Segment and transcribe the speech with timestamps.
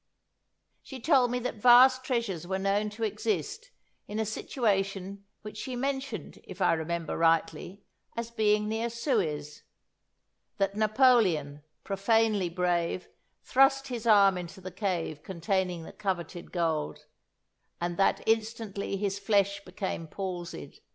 [0.81, 3.69] She told me that vast treasures were known to exist
[4.07, 7.83] in a situation which she mentioned, if I remember rightly,
[8.17, 9.61] as being near Suez;
[10.57, 13.09] that Napoleon, profanely brave,
[13.43, 17.05] thrust his arm into the cave containing the coveted gold,
[17.79, 20.79] and that instantly his flesh became palsied.